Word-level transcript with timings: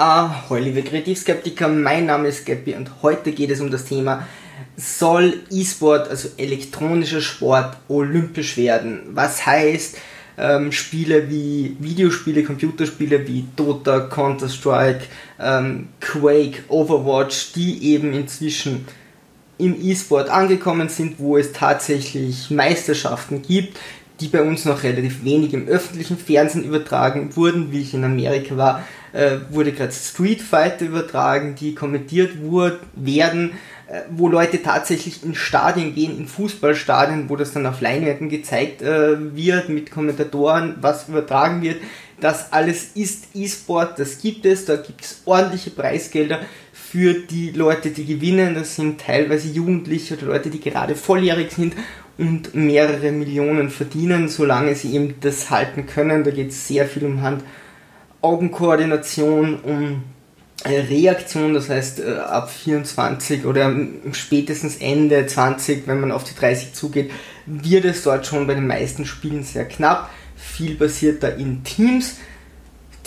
Ahoi, 0.00 0.60
liebe 0.60 0.84
Kreativskeptiker, 0.84 1.66
mein 1.66 2.06
Name 2.06 2.28
ist 2.28 2.46
Gabby 2.46 2.76
und 2.76 3.02
heute 3.02 3.32
geht 3.32 3.50
es 3.50 3.60
um 3.60 3.68
das 3.68 3.84
Thema, 3.84 4.28
soll 4.76 5.40
E-Sport, 5.50 6.08
also 6.08 6.28
elektronischer 6.36 7.20
Sport, 7.20 7.78
olympisch 7.88 8.56
werden? 8.56 9.00
Was 9.14 9.44
heißt, 9.44 9.98
ähm, 10.38 10.70
Spiele 10.70 11.28
wie 11.28 11.76
Videospiele, 11.80 12.44
Computerspiele 12.44 13.26
wie 13.26 13.46
Dota, 13.56 13.98
Counter-Strike, 13.98 15.00
ähm, 15.40 15.88
Quake, 15.98 16.62
Overwatch, 16.68 17.54
die 17.54 17.82
eben 17.92 18.12
inzwischen 18.12 18.86
im 19.58 19.76
E-Sport 19.82 20.30
angekommen 20.30 20.88
sind, 20.88 21.16
wo 21.18 21.36
es 21.36 21.52
tatsächlich 21.52 22.50
Meisterschaften 22.50 23.42
gibt, 23.42 23.76
die 24.20 24.28
bei 24.28 24.42
uns 24.42 24.64
noch 24.64 24.82
relativ 24.82 25.24
wenig 25.24 25.54
im 25.54 25.68
öffentlichen 25.68 26.18
Fernsehen 26.18 26.64
übertragen 26.64 27.36
wurden, 27.36 27.70
wie 27.70 27.82
ich 27.82 27.94
in 27.94 28.04
Amerika 28.04 28.56
war, 28.56 28.84
äh, 29.12 29.36
wurde 29.50 29.72
gerade 29.72 29.92
Street 29.92 30.42
Fighter 30.42 30.86
übertragen, 30.86 31.54
die 31.54 31.74
kommentiert 31.74 32.40
wurden, 32.40 32.78
werden, 32.94 33.52
äh, 33.88 34.00
wo 34.10 34.28
Leute 34.28 34.62
tatsächlich 34.62 35.24
in 35.24 35.34
Stadien 35.34 35.94
gehen, 35.94 36.18
in 36.18 36.26
Fußballstadien, 36.26 37.28
wo 37.28 37.36
das 37.36 37.52
dann 37.52 37.66
auf 37.66 37.80
Leinwänden 37.80 38.28
gezeigt 38.28 38.82
äh, 38.82 39.36
wird, 39.36 39.68
mit 39.68 39.90
Kommentatoren, 39.90 40.76
was 40.80 41.08
übertragen 41.08 41.62
wird. 41.62 41.76
Das 42.20 42.52
alles 42.52 42.90
ist 42.94 43.28
E-Sport, 43.34 44.00
das 44.00 44.20
gibt 44.20 44.44
es, 44.44 44.64
da 44.64 44.74
gibt 44.74 45.02
es 45.02 45.22
ordentliche 45.24 45.70
Preisgelder 45.70 46.40
für 46.72 47.14
die 47.14 47.52
Leute, 47.52 47.90
die 47.90 48.04
gewinnen. 48.04 48.54
Das 48.54 48.74
sind 48.74 49.00
teilweise 49.00 49.48
Jugendliche 49.48 50.16
oder 50.16 50.26
Leute, 50.26 50.50
die 50.50 50.58
gerade 50.58 50.96
volljährig 50.96 51.52
sind 51.52 51.74
und 52.18 52.54
mehrere 52.54 53.10
Millionen 53.12 53.70
verdienen, 53.70 54.28
solange 54.28 54.74
sie 54.74 54.94
eben 54.94 55.14
das 55.20 55.48
halten 55.50 55.86
können. 55.86 56.24
Da 56.24 56.32
geht 56.32 56.50
es 56.50 56.68
sehr 56.68 56.86
viel 56.86 57.04
um 57.04 57.22
Hand-Augenkoordination, 57.22 59.60
um 59.60 60.02
äh, 60.64 60.80
Reaktion, 60.80 61.54
das 61.54 61.68
heißt 61.68 62.00
äh, 62.00 62.16
ab 62.16 62.50
24 62.50 63.46
oder 63.46 63.72
spätestens 64.10 64.78
Ende 64.78 65.24
20, 65.26 65.86
wenn 65.86 66.00
man 66.00 66.10
auf 66.10 66.24
die 66.24 66.34
30 66.34 66.74
zugeht, 66.74 67.12
wird 67.46 67.84
es 67.84 68.02
dort 68.02 68.26
schon 68.26 68.48
bei 68.48 68.54
den 68.54 68.66
meisten 68.66 69.06
Spielen 69.06 69.44
sehr 69.44 69.66
knapp. 69.66 70.10
Viel 70.36 70.74
passiert 70.74 71.22
da 71.22 71.28
in 71.28 71.62
Teams. 71.62 72.16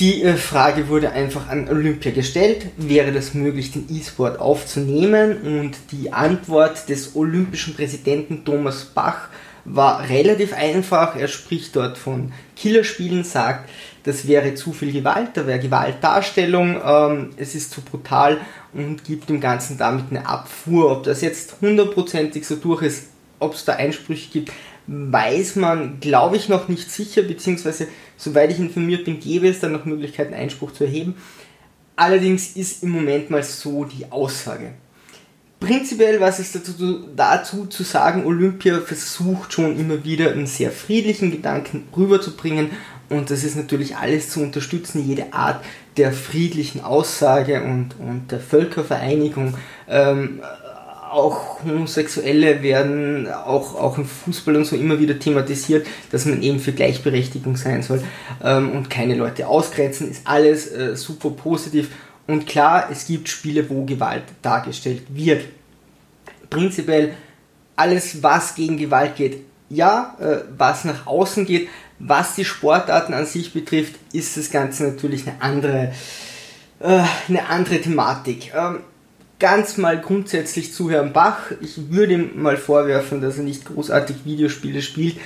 Die 0.01 0.23
äh, 0.23 0.35
Frage 0.35 0.89
wurde 0.89 1.11
einfach 1.11 1.47
an 1.47 1.69
Olympia 1.69 2.11
gestellt, 2.11 2.65
wäre 2.75 3.11
das 3.11 3.35
möglich, 3.35 3.71
den 3.71 3.85
E-Sport 3.87 4.39
aufzunehmen? 4.39 5.37
Und 5.43 5.73
die 5.91 6.11
Antwort 6.11 6.89
des 6.89 7.15
olympischen 7.15 7.75
Präsidenten 7.75 8.43
Thomas 8.43 8.83
Bach 8.83 9.29
war 9.63 10.09
relativ 10.09 10.53
einfach. 10.53 11.15
Er 11.15 11.27
spricht 11.27 11.75
dort 11.75 11.99
von 11.99 12.33
Killerspielen, 12.55 13.23
sagt, 13.23 13.69
das 14.03 14.27
wäre 14.27 14.55
zu 14.55 14.73
viel 14.73 14.91
Gewalt, 14.91 15.29
da 15.35 15.45
wäre 15.45 15.59
Gewaltdarstellung, 15.59 16.81
ähm, 16.83 17.29
es 17.37 17.53
ist 17.53 17.69
zu 17.69 17.81
brutal 17.81 18.41
und 18.73 19.03
gibt 19.03 19.29
dem 19.29 19.39
Ganzen 19.39 19.77
damit 19.77 20.05
eine 20.09 20.25
Abfuhr. 20.25 20.91
Ob 20.91 21.03
das 21.03 21.21
jetzt 21.21 21.57
hundertprozentig 21.61 22.47
so 22.47 22.55
durch 22.55 22.81
ist, 22.81 23.09
ob 23.37 23.53
es 23.53 23.65
da 23.65 23.73
Einsprüche 23.73 24.31
gibt, 24.31 24.51
weiß 24.91 25.55
man, 25.55 26.01
glaube 26.01 26.35
ich, 26.35 26.49
noch 26.49 26.67
nicht 26.67 26.91
sicher, 26.91 27.21
beziehungsweise, 27.21 27.87
soweit 28.17 28.51
ich 28.51 28.59
informiert 28.59 29.05
bin, 29.05 29.21
gäbe 29.21 29.47
es 29.47 29.61
dann 29.61 29.71
noch 29.71 29.85
Möglichkeiten, 29.85 30.33
Einspruch 30.33 30.73
zu 30.73 30.83
erheben. 30.83 31.15
Allerdings 31.95 32.55
ist 32.57 32.83
im 32.83 32.89
Moment 32.89 33.29
mal 33.29 33.41
so 33.41 33.85
die 33.85 34.11
Aussage. 34.11 34.73
Prinzipiell, 35.61 36.19
was 36.19 36.39
ist 36.39 36.55
dazu, 36.55 37.07
dazu 37.15 37.67
zu 37.67 37.83
sagen, 37.83 38.25
Olympia 38.25 38.81
versucht 38.81 39.53
schon 39.53 39.79
immer 39.79 40.03
wieder 40.03 40.31
einen 40.31 40.47
sehr 40.47 40.71
friedlichen 40.71 41.31
Gedanken 41.31 41.87
rüberzubringen 41.95 42.71
und 43.09 43.29
das 43.29 43.43
ist 43.43 43.55
natürlich 43.55 43.95
alles 43.95 44.29
zu 44.29 44.41
unterstützen, 44.41 45.07
jede 45.07 45.33
Art 45.33 45.63
der 45.97 46.11
friedlichen 46.13 46.81
Aussage 46.81 47.61
und, 47.61 47.95
und 47.99 48.31
der 48.31 48.39
Völkervereinigung. 48.39 49.53
Ähm, 49.87 50.41
auch 51.11 51.63
Homosexuelle 51.63 52.63
werden 52.63 53.27
auch, 53.27 53.75
auch 53.75 53.97
im 53.97 54.05
Fußball 54.05 54.55
und 54.55 54.65
so 54.65 54.75
immer 54.75 54.99
wieder 54.99 55.19
thematisiert, 55.19 55.85
dass 56.11 56.25
man 56.25 56.41
eben 56.41 56.59
für 56.59 56.71
Gleichberechtigung 56.71 57.57
sein 57.57 57.83
soll 57.83 58.03
ähm, 58.43 58.71
und 58.71 58.89
keine 58.89 59.15
Leute 59.15 59.47
ausgrenzen, 59.47 60.09
ist 60.09 60.25
alles 60.25 60.71
äh, 60.71 60.95
super 60.95 61.31
positiv. 61.31 61.89
Und 62.27 62.47
klar, 62.47 62.87
es 62.91 63.07
gibt 63.07 63.27
Spiele, 63.27 63.69
wo 63.69 63.83
Gewalt 63.83 64.23
dargestellt 64.41 65.03
wird. 65.09 65.43
Prinzipiell 66.49 67.13
alles, 67.75 68.23
was 68.23 68.55
gegen 68.55 68.77
Gewalt 68.77 69.15
geht, 69.15 69.43
ja, 69.69 70.15
äh, 70.19 70.43
was 70.57 70.85
nach 70.85 71.07
außen 71.07 71.45
geht, 71.45 71.69
was 71.99 72.35
die 72.35 72.45
Sportarten 72.45 73.13
an 73.13 73.25
sich 73.25 73.53
betrifft, 73.53 73.95
ist 74.13 74.37
das 74.37 74.49
Ganze 74.49 74.83
natürlich 74.83 75.27
eine 75.27 75.41
andere, 75.41 75.93
äh, 76.79 77.03
eine 77.27 77.47
andere 77.49 77.81
Thematik. 77.81 78.53
Ähm, 78.55 78.79
ganz 79.41 79.77
mal 79.77 79.99
grundsätzlich 79.99 80.71
zu 80.71 80.89
Herrn 80.89 81.11
Bach. 81.11 81.51
Ich 81.59 81.91
würde 81.91 82.13
ihm 82.13 82.41
mal 82.41 82.55
vorwerfen, 82.55 83.21
dass 83.21 83.37
er 83.37 83.43
nicht 83.43 83.65
großartig 83.65 84.17
Videospiele 84.23 84.81
spielt. 84.81 85.17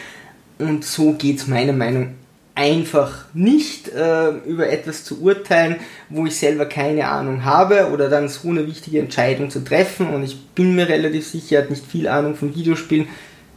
Und 0.58 0.86
so 0.86 1.12
geht 1.14 1.38
es 1.38 1.48
meiner 1.48 1.74
Meinung 1.74 2.16
einfach 2.56 3.26
nicht 3.34 3.90
äh, 3.90 4.30
über 4.30 4.70
etwas 4.70 5.04
zu 5.04 5.22
urteilen, 5.22 5.76
wo 6.10 6.26
ich 6.26 6.38
selber 6.38 6.66
keine 6.66 7.10
Ahnung 7.10 7.44
habe 7.44 7.90
oder 7.92 8.10
dann 8.10 8.30
so 8.30 8.50
eine 8.50 8.66
wichtige 8.66 9.00
Entscheidung 9.00 9.50
zu 9.50 9.60
treffen. 9.60 10.08
Und 10.08 10.24
ich 10.24 10.40
bin 10.56 10.74
mir 10.76 10.88
relativ 10.88 11.28
sicher, 11.28 11.58
er 11.58 11.62
hat 11.64 11.70
nicht 11.70 11.86
viel 11.86 12.08
Ahnung 12.08 12.36
von 12.36 12.56
Videospielen 12.56 13.10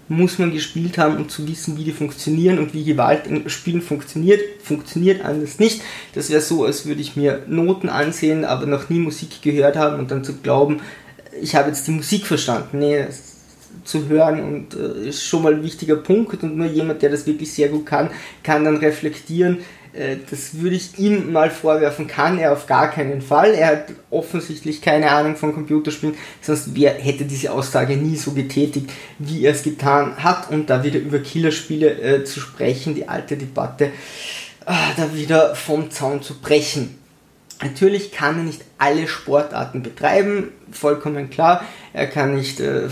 muss 0.08 0.38
man 0.38 0.52
gespielt 0.52 0.98
haben, 0.98 1.16
um 1.16 1.28
zu 1.28 1.46
wissen, 1.46 1.76
wie 1.76 1.84
die 1.84 1.92
funktionieren 1.92 2.58
und 2.58 2.74
wie 2.74 2.84
Gewalt 2.84 3.26
in 3.26 3.48
Spielen 3.48 3.82
funktioniert. 3.82 4.40
Funktioniert 4.62 5.24
anders 5.24 5.58
nicht. 5.58 5.82
Das 6.14 6.30
wäre 6.30 6.40
so, 6.40 6.64
als 6.64 6.86
würde 6.86 7.00
ich 7.00 7.16
mir 7.16 7.42
Noten 7.46 7.88
ansehen, 7.88 8.44
aber 8.44 8.66
noch 8.66 8.88
nie 8.88 8.98
Musik 8.98 9.42
gehört 9.42 9.76
haben 9.76 9.98
und 9.98 10.10
dann 10.10 10.24
zu 10.24 10.34
glauben, 10.36 10.80
ich 11.40 11.54
habe 11.54 11.68
jetzt 11.68 11.86
die 11.86 11.92
Musik 11.92 12.26
verstanden. 12.26 12.78
Nee, 12.78 13.06
zu 13.84 14.08
hören 14.08 14.42
und 14.42 14.74
äh, 14.74 15.08
ist 15.08 15.24
schon 15.24 15.42
mal 15.42 15.54
ein 15.54 15.62
wichtiger 15.62 15.96
Punkt 15.96 16.42
und 16.42 16.56
nur 16.56 16.66
jemand, 16.66 17.02
der 17.02 17.10
das 17.10 17.26
wirklich 17.26 17.52
sehr 17.52 17.68
gut 17.68 17.86
kann, 17.86 18.10
kann 18.42 18.64
dann 18.64 18.76
reflektieren, 18.76 19.58
das 20.30 20.60
würde 20.60 20.76
ich 20.76 20.98
ihm 20.98 21.32
mal 21.32 21.50
vorwerfen, 21.50 22.06
kann 22.06 22.38
er 22.38 22.52
auf 22.52 22.66
gar 22.66 22.90
keinen 22.90 23.22
Fall. 23.22 23.54
Er 23.54 23.66
hat 23.68 23.84
offensichtlich 24.10 24.80
keine 24.82 25.10
Ahnung 25.10 25.36
von 25.36 25.54
Computerspielen, 25.54 26.16
sonst 26.40 26.74
wer 26.74 26.94
hätte 26.94 27.24
diese 27.24 27.52
Aussage 27.52 27.96
nie 27.96 28.16
so 28.16 28.32
getätigt, 28.32 28.90
wie 29.18 29.44
er 29.44 29.52
es 29.52 29.62
getan 29.62 30.22
hat. 30.22 30.50
Und 30.50 30.70
da 30.70 30.84
wieder 30.84 30.98
über 30.98 31.18
Killerspiele 31.18 31.90
äh, 32.00 32.24
zu 32.24 32.40
sprechen, 32.40 32.94
die 32.94 33.08
alte 33.08 33.36
Debatte, 33.36 33.86
äh, 34.66 34.72
da 34.96 35.14
wieder 35.14 35.54
vom 35.54 35.90
Zaun 35.90 36.22
zu 36.22 36.34
brechen. 36.40 36.98
Natürlich 37.62 38.12
kann 38.12 38.38
er 38.38 38.44
nicht 38.44 38.64
alle 38.78 39.08
Sportarten 39.08 39.82
betreiben, 39.82 40.52
vollkommen 40.70 41.28
klar. 41.28 41.64
Er 41.92 42.06
kann 42.06 42.36
nicht 42.36 42.60
äh, 42.60 42.88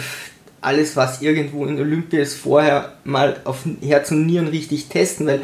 alles, 0.61 0.97
was 0.97 1.23
irgendwo 1.23 1.65
in 1.67 1.79
Olympia 1.79 2.21
ist, 2.21 2.35
vorher 2.35 2.95
mal 3.05 3.41
auf 3.45 3.59
Herz 3.81 4.11
und 4.11 4.27
Nieren 4.27 4.49
richtig 4.49 4.89
testen, 4.89 5.27
weil 5.27 5.37
äh, 5.37 5.41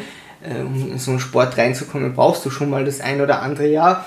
um 0.51 0.93
in 0.93 0.99
so 0.99 1.11
einen 1.13 1.21
Sport 1.21 1.57
reinzukommen, 1.57 2.15
brauchst 2.15 2.45
du 2.45 2.51
schon 2.51 2.71
mal 2.71 2.85
das 2.85 3.01
ein 3.01 3.21
oder 3.21 3.43
andere 3.43 3.69
Jahr. 3.69 4.07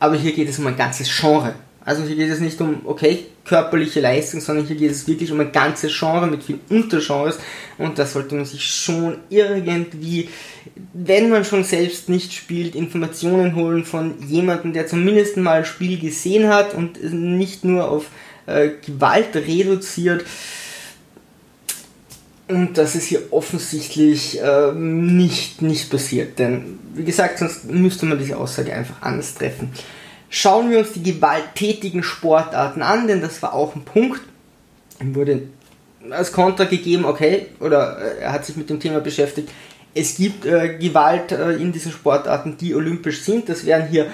Aber 0.00 0.16
hier 0.16 0.32
geht 0.32 0.48
es 0.48 0.58
um 0.58 0.66
ein 0.66 0.76
ganzes 0.76 1.08
Genre. 1.20 1.54
Also 1.84 2.04
hier 2.04 2.16
geht 2.16 2.30
es 2.30 2.40
nicht 2.40 2.60
um, 2.60 2.82
okay, 2.84 3.26
körperliche 3.46 4.00
Leistung, 4.00 4.40
sondern 4.40 4.66
hier 4.66 4.76
geht 4.76 4.90
es 4.90 5.08
wirklich 5.08 5.32
um 5.32 5.40
ein 5.40 5.52
ganzes 5.52 5.98
Genre 5.98 6.26
mit 6.26 6.44
vielen 6.44 6.60
Untergenres 6.68 7.38
und 7.78 7.98
da 7.98 8.04
sollte 8.04 8.34
man 8.34 8.44
sich 8.44 8.62
schon 8.62 9.16
irgendwie, 9.30 10.28
wenn 10.92 11.30
man 11.30 11.46
schon 11.46 11.64
selbst 11.64 12.10
nicht 12.10 12.34
spielt, 12.34 12.74
Informationen 12.74 13.54
holen 13.54 13.86
von 13.86 14.16
jemandem, 14.28 14.74
der 14.74 14.86
zumindest 14.86 15.38
mal 15.38 15.60
ein 15.60 15.64
Spiel 15.64 15.98
gesehen 15.98 16.48
hat 16.48 16.74
und 16.74 17.02
nicht 17.02 17.64
nur 17.64 17.90
auf 17.90 18.10
äh, 18.44 18.68
Gewalt 18.84 19.34
reduziert. 19.34 20.26
Und 22.48 22.78
das 22.78 22.94
ist 22.94 23.04
hier 23.04 23.30
offensichtlich 23.30 24.40
äh, 24.40 24.72
nicht, 24.72 25.60
nicht 25.60 25.90
passiert. 25.90 26.38
Denn, 26.38 26.78
wie 26.94 27.04
gesagt, 27.04 27.38
sonst 27.38 27.66
müsste 27.70 28.06
man 28.06 28.18
diese 28.18 28.38
Aussage 28.38 28.72
einfach 28.72 29.02
anders 29.02 29.34
treffen. 29.34 29.70
Schauen 30.30 30.70
wir 30.70 30.78
uns 30.78 30.92
die 30.92 31.02
gewalttätigen 31.02 32.02
Sportarten 32.02 32.82
an, 32.82 33.06
denn 33.06 33.20
das 33.20 33.42
war 33.42 33.52
auch 33.52 33.74
ein 33.74 33.82
Punkt. 33.82 34.20
Wurde 35.00 35.42
als 36.10 36.32
Kontra 36.32 36.64
gegeben, 36.64 37.04
okay, 37.04 37.46
oder 37.60 37.98
äh, 37.98 38.22
er 38.22 38.32
hat 38.32 38.46
sich 38.46 38.56
mit 38.56 38.70
dem 38.70 38.80
Thema 38.80 39.00
beschäftigt. 39.00 39.50
Es 39.94 40.16
gibt 40.16 40.46
äh, 40.46 40.78
Gewalt 40.78 41.32
äh, 41.32 41.52
in 41.52 41.72
diesen 41.72 41.92
Sportarten, 41.92 42.56
die 42.56 42.74
olympisch 42.74 43.22
sind. 43.22 43.48
Das 43.48 43.66
wären 43.66 43.88
hier 43.88 44.06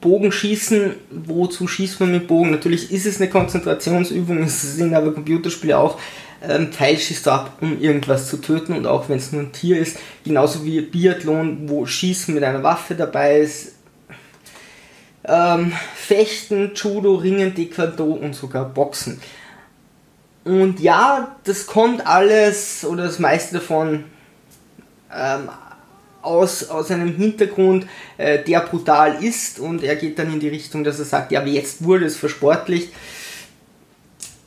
Bogenschießen. 0.00 0.94
Wozu 1.10 1.66
schießt 1.66 2.00
man 2.00 2.12
mit 2.12 2.26
Bogen? 2.26 2.50
Natürlich 2.50 2.92
ist 2.92 3.06
es 3.06 3.20
eine 3.20 3.28
Konzentrationsübung, 3.28 4.42
es 4.42 4.76
sind 4.76 4.94
aber 4.94 5.12
Computerspiele 5.12 5.76
auch 5.76 5.98
ähm, 6.48 6.72
Pfeil 6.72 6.98
schießt 6.98 7.28
ab, 7.28 7.58
um 7.60 7.80
irgendwas 7.80 8.28
zu 8.28 8.38
töten 8.38 8.74
und 8.74 8.86
auch 8.86 9.08
wenn 9.08 9.18
es 9.18 9.32
nur 9.32 9.42
ein 9.42 9.52
Tier 9.52 9.78
ist, 9.78 9.98
genauso 10.24 10.64
wie 10.64 10.80
Biathlon, 10.80 11.68
wo 11.68 11.86
Schießen 11.86 12.34
mit 12.34 12.42
einer 12.42 12.62
Waffe 12.62 12.94
dabei 12.94 13.40
ist, 13.40 13.72
ähm, 15.24 15.72
Fechten, 15.94 16.72
Judo, 16.74 17.14
Ringen, 17.14 17.54
Taekwondo 17.54 18.04
und 18.04 18.34
sogar 18.34 18.64
Boxen. 18.64 19.20
Und 20.44 20.80
ja, 20.80 21.36
das 21.44 21.66
kommt 21.66 22.04
alles 22.06 22.84
oder 22.84 23.04
das 23.04 23.20
meiste 23.20 23.54
davon 23.54 24.04
ähm, 25.14 25.48
aus, 26.22 26.68
aus 26.68 26.90
einem 26.90 27.14
Hintergrund, 27.14 27.86
äh, 28.16 28.42
der 28.42 28.60
brutal 28.60 29.22
ist 29.22 29.60
und 29.60 29.84
er 29.84 29.94
geht 29.96 30.18
dann 30.18 30.32
in 30.32 30.40
die 30.40 30.48
Richtung, 30.48 30.82
dass 30.82 30.98
er 30.98 31.04
sagt, 31.04 31.30
ja, 31.30 31.40
aber 31.40 31.48
jetzt 31.48 31.84
wurde 31.84 32.06
es 32.06 32.16
versportlicht. 32.16 32.92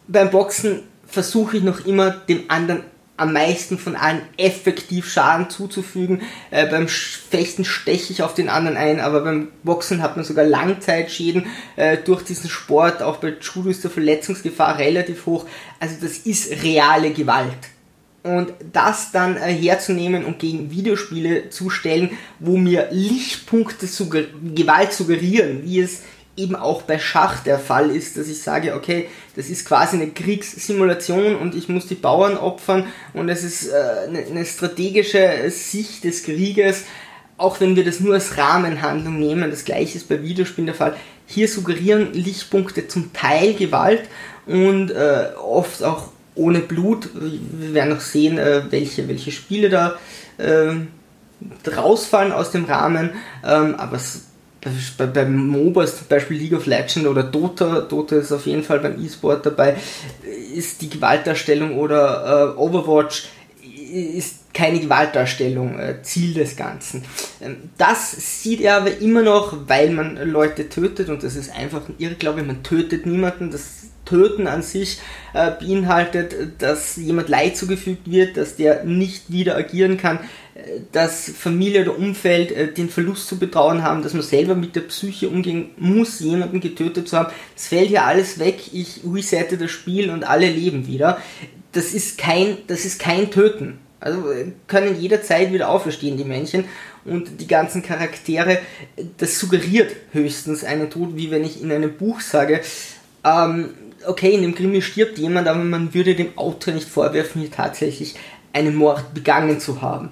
Beim 0.08 0.30
Boxen 0.30 0.84
versuche 1.16 1.58
ich 1.58 1.64
noch 1.64 1.86
immer 1.86 2.12
dem 2.12 2.44
anderen 2.50 2.84
am 3.18 3.32
meisten 3.32 3.78
von 3.78 3.96
allen 3.96 4.22
effektiv 4.36 5.10
Schaden 5.10 5.50
zuzufügen. 5.50 6.22
Äh, 6.52 6.68
beim 6.68 6.90
Fechten 6.90 7.64
steche 7.64 8.12
ich 8.12 8.22
auf 8.22 8.34
den 8.34 8.50
anderen 8.50 8.76
ein, 8.76 9.00
aber 9.00 9.22
beim 9.22 9.48
Boxen 9.64 10.02
hat 10.02 10.18
man 10.18 10.26
sogar 10.26 10.44
Langzeitschäden 10.44 11.46
äh, 11.78 11.98
durch 11.98 12.24
diesen 12.24 12.50
Sport. 12.50 13.02
Auch 13.02 13.18
bei 13.18 13.36
Judo 13.40 13.70
ist 13.70 13.86
die 13.86 13.90
Verletzungsgefahr 13.90 14.78
relativ 14.78 15.26
hoch. 15.26 15.46
Also 15.80 15.96
das 16.02 16.18
ist 16.18 16.62
reale 16.62 17.12
Gewalt. 17.12 17.70
Und 18.24 18.52
das 18.74 19.14
dann 19.14 19.38
äh, 19.38 19.54
herzunehmen 19.54 20.26
und 20.26 20.40
gegen 20.40 20.70
Videospiele 20.70 21.50
zu 21.52 21.70
stellen, 21.70 22.18
wo 22.40 22.58
mir 22.58 22.90
Lichtpunkte 22.92 23.88
sugger 23.88 24.24
Gewalt 24.54 24.92
suggerieren, 24.92 25.62
wie 25.64 25.80
es 25.80 26.02
eben 26.38 26.56
auch 26.56 26.82
bei 26.82 27.00
Schach 27.00 27.44
der 27.44 27.60
Fall 27.60 27.90
ist, 27.90 28.18
dass 28.18 28.28
ich 28.28 28.42
sage, 28.42 28.76
okay, 28.76 29.08
das 29.36 29.50
ist 29.50 29.66
quasi 29.66 29.96
eine 29.96 30.10
Kriegssimulation 30.10 31.36
und 31.36 31.56
ich 31.56 31.70
muss 31.70 31.88
die 31.88 31.96
Bauern 31.96 32.38
opfern 32.38 32.88
und 33.14 33.30
es 33.30 33.44
ist 33.44 33.68
äh, 33.68 34.28
eine, 34.30 34.46
strategische 34.46 35.50
Sicht 35.50 36.04
des 36.04 36.24
Krieges, 36.24 36.84
auch 37.38 37.60
wenn 37.60 37.76
wir 37.76 37.86
das 37.86 38.00
nur 38.00 38.14
als 38.14 38.38
Rahmenhandlung 38.38 39.20
nehmen, 39.20 39.50
das 39.50 39.66
gleiche 39.66 39.98
ist 39.98 40.10
bei 40.10 40.22
Videospielen 40.22 40.68
der 40.68 40.76
Fall. 40.76 40.96
Hier 41.26 41.48
suggerieren 41.48 42.14
Lichtpunkte 42.14 42.88
zum 42.88 43.14
Teil 43.14 43.54
Gewalt 43.56 44.04
und 44.46 44.92
äh, 44.92 45.30
oft 45.38 45.84
auch 45.84 46.10
ohne 46.36 46.60
Blut. 46.60 47.10
Wir 47.14 47.74
werden 47.74 47.92
noch 47.92 48.02
sehen, 48.02 48.38
äh, 48.38 48.64
welche, 48.70 49.08
welche 49.08 49.32
Spiele 49.32 49.70
da 49.70 49.98
rausfallen 51.66 52.34
aus 52.34 52.52
dem 52.52 52.66
Rahmen, 52.66 53.12
ähm, 53.46 53.76
aber 53.76 53.96
es 53.96 54.25
bei, 54.98 55.06
beim 55.06 55.48
MOBAs, 55.48 55.98
zum 56.00 56.08
Beispiel 56.08 56.38
League 56.38 56.54
of 56.54 56.66
Legends 56.66 57.08
oder 57.08 57.24
Dota, 57.24 57.82
Dota 57.82 58.18
ist 58.18 58.32
auf 58.32 58.46
jeden 58.46 58.64
Fall 58.64 58.80
beim 58.80 59.04
E-Sport 59.04 59.46
dabei, 59.46 59.76
ist 60.54 60.82
die 60.82 60.90
Gewaltdarstellung 60.90 61.78
oder 61.78 62.54
äh, 62.56 62.60
Overwatch 62.60 63.30
ist 63.64 64.54
keine 64.54 64.80
Gewaltdarstellung 64.80 65.78
äh, 65.80 66.02
Ziel 66.02 66.34
des 66.34 66.56
Ganzen. 66.56 67.04
Ähm, 67.42 67.70
das 67.78 68.42
sieht 68.42 68.62
er 68.62 68.78
aber 68.78 68.98
immer 69.00 69.22
noch, 69.22 69.56
weil 69.68 69.92
man 69.92 70.18
Leute 70.18 70.70
tötet 70.70 71.10
und 71.10 71.24
das 71.24 71.36
ist 71.36 71.54
einfach 71.54 71.88
ein 71.88 71.96
Irrglaube, 71.98 72.44
man 72.44 72.64
tötet 72.64 73.06
niemanden, 73.06 73.52
das 73.52 73.88
Töten 74.06 74.48
an 74.48 74.62
sich 74.62 75.00
äh, 75.34 75.52
beinhaltet, 75.52 76.62
dass 76.62 76.96
jemand 76.96 77.30
Leid 77.30 77.58
zugefügt 77.58 78.10
wird, 78.10 78.38
dass 78.38 78.56
der 78.56 78.84
nicht 78.84 79.32
wieder 79.32 79.58
agieren 79.58 79.98
kann, 79.98 80.20
äh, 80.56 80.82
dass 80.92 81.30
Familie 81.30 81.82
oder 81.82 81.98
Umfeld 81.98 82.52
äh, 82.52 82.72
den 82.72 82.90
Verlust 82.90 83.28
zu 83.28 83.38
betrauen 83.38 83.84
haben, 83.84 84.04
dass 84.04 84.14
man 84.14 84.24
selber 84.24 84.56
mit 84.56 84.76
der 84.76 84.82
Psyche 84.82 85.30
umgehen 85.30 85.72
muss, 85.78 86.20
jemanden 86.20 86.62
getötet 86.62 87.08
zu 87.08 87.18
haben. 87.18 87.34
Das 87.56 87.68
fällt 87.68 87.90
ja 87.90 88.06
alles 88.06 88.40
weg, 88.40 88.74
ich 88.74 89.02
resette 89.06 89.58
das 89.58 89.72
Spiel 89.72 90.10
und 90.10 90.24
alle 90.24 90.50
leben 90.50 90.88
wieder. 90.88 91.20
Das 91.72 91.94
ist 91.94 92.18
kein, 92.18 92.58
das 92.68 92.86
ist 92.86 93.00
kein 93.00 93.32
Töten. 93.32 93.80
Also 94.00 94.32
äh, 94.32 94.52
können 94.68 95.00
jederzeit 95.00 95.52
wieder 95.52 95.70
auferstehen, 95.70 96.18
die 96.18 96.24
Männchen. 96.24 96.66
Und 97.06 97.40
die 97.40 97.48
ganzen 97.48 97.84
Charaktere, 97.84 98.60
das 99.18 99.40
suggeriert 99.40 99.96
höchstens 100.12 100.64
einen 100.64 100.90
Tod, 100.90 101.16
wie 101.16 101.30
wenn 101.30 101.44
ich 101.44 101.62
in 101.62 101.72
einem 101.72 101.96
Buch 101.98 102.20
sage, 102.20 102.62
ähm, 103.24 103.70
okay, 104.08 104.34
in 104.34 104.42
dem 104.42 104.56
Krimi 104.56 104.82
stirbt 104.82 105.18
jemand, 105.18 105.48
aber 105.48 105.60
man 105.60 105.94
würde 105.94 106.16
dem 106.16 106.38
Autor 106.38 106.74
nicht 106.74 106.88
vorwerfen, 106.88 107.42
hier 107.42 107.52
tatsächlich 107.52 108.16
einen 108.54 108.76
Mord 108.76 109.14
begangen 109.14 109.60
zu 109.60 109.82
haben. 109.82 110.12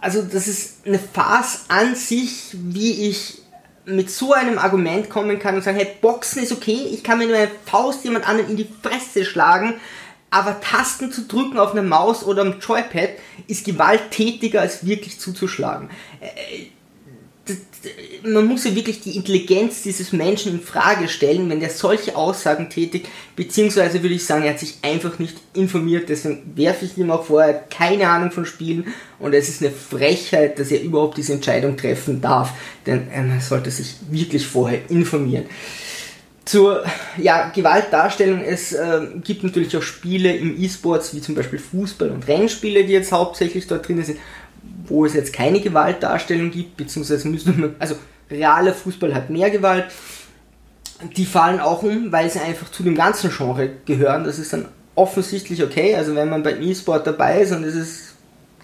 Also 0.00 0.22
das 0.22 0.46
ist 0.46 0.86
eine 0.86 0.98
Farce 0.98 1.64
an 1.68 1.94
sich, 1.94 2.50
wie 2.52 3.08
ich 3.08 3.42
mit 3.84 4.10
so 4.10 4.32
einem 4.32 4.58
Argument 4.58 5.08
kommen 5.08 5.38
kann 5.38 5.54
und 5.54 5.64
sagen, 5.64 5.78
hey, 5.78 5.88
Boxen 6.00 6.42
ist 6.42 6.52
okay, 6.52 6.88
ich 6.92 7.02
kann 7.02 7.18
mit 7.18 7.30
meiner 7.30 7.50
Faust 7.64 8.04
jemand 8.04 8.28
anderen 8.28 8.50
in 8.50 8.56
die 8.56 8.68
Fresse 8.82 9.24
schlagen, 9.24 9.74
aber 10.30 10.60
Tasten 10.60 11.10
zu 11.10 11.22
drücken 11.22 11.58
auf 11.58 11.72
einer 11.72 11.82
Maus 11.82 12.22
oder 12.22 12.42
am 12.42 12.60
Joypad 12.60 13.10
ist 13.46 13.64
gewalttätiger 13.64 14.60
als 14.60 14.84
wirklich 14.84 15.18
zuzuschlagen. 15.18 15.88
Äh, 17.50 18.28
man 18.28 18.46
muss 18.46 18.64
ja 18.64 18.74
wirklich 18.74 19.00
die 19.00 19.16
Intelligenz 19.16 19.82
dieses 19.82 20.12
Menschen 20.12 20.52
in 20.52 20.60
Frage 20.60 21.08
stellen, 21.08 21.48
wenn 21.48 21.60
der 21.60 21.70
solche 21.70 22.16
Aussagen 22.16 22.68
tätigt, 22.68 23.08
beziehungsweise 23.36 24.02
würde 24.02 24.14
ich 24.14 24.24
sagen, 24.24 24.44
er 24.44 24.50
hat 24.50 24.58
sich 24.58 24.78
einfach 24.82 25.18
nicht 25.18 25.36
informiert, 25.54 26.08
deswegen 26.08 26.52
werfe 26.56 26.84
ich 26.84 26.98
ihm 26.98 27.10
auch 27.10 27.24
vor, 27.24 27.42
er 27.42 27.48
hat 27.48 27.70
keine 27.70 28.08
Ahnung 28.08 28.30
von 28.30 28.44
Spielen 28.44 28.92
und 29.18 29.34
es 29.34 29.48
ist 29.48 29.62
eine 29.62 29.70
Frechheit, 29.70 30.58
dass 30.58 30.70
er 30.70 30.82
überhaupt 30.82 31.16
diese 31.16 31.32
Entscheidung 31.32 31.76
treffen 31.76 32.20
darf, 32.20 32.52
denn 32.86 33.08
er 33.10 33.40
sollte 33.40 33.70
sich 33.70 33.96
wirklich 34.10 34.46
vorher 34.46 34.80
informieren. 34.90 35.46
Zur 36.44 36.82
ja, 37.18 37.50
Gewaltdarstellung, 37.50 38.40
es 38.40 38.72
äh, 38.72 39.00
gibt 39.22 39.44
natürlich 39.44 39.76
auch 39.76 39.82
Spiele 39.82 40.34
im 40.34 40.58
E-Sports, 40.58 41.14
wie 41.14 41.20
zum 41.20 41.34
Beispiel 41.34 41.58
Fußball 41.58 42.10
und 42.10 42.26
Rennspiele, 42.26 42.84
die 42.84 42.94
jetzt 42.94 43.12
hauptsächlich 43.12 43.66
dort 43.66 43.86
drin 43.86 44.02
sind, 44.02 44.18
wo 44.88 45.04
es 45.04 45.14
jetzt 45.14 45.32
keine 45.32 45.60
Gewaltdarstellung 45.60 46.50
gibt, 46.50 46.76
beziehungsweise 46.76 47.28
müssen 47.28 47.60
wir, 47.60 47.74
also 47.78 47.96
realer 48.30 48.74
Fußball 48.74 49.14
hat 49.14 49.30
mehr 49.30 49.50
Gewalt, 49.50 49.86
die 51.16 51.26
fallen 51.26 51.60
auch 51.60 51.82
um, 51.82 52.10
weil 52.12 52.30
sie 52.30 52.40
einfach 52.40 52.70
zu 52.70 52.82
dem 52.82 52.94
ganzen 52.94 53.30
Genre 53.30 53.70
gehören. 53.84 54.24
Das 54.24 54.38
ist 54.38 54.52
dann 54.52 54.66
offensichtlich 54.94 55.62
okay. 55.62 55.94
Also 55.94 56.14
wenn 56.14 56.28
man 56.28 56.42
beim 56.42 56.60
E-Sport 56.60 57.06
dabei 57.06 57.42
ist 57.42 57.52
und 57.52 57.64
es 57.64 57.74
ist, 57.74 58.14